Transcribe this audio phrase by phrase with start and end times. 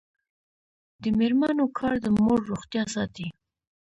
[1.01, 3.27] د میرمنو کار د مور روغتیا ساتي.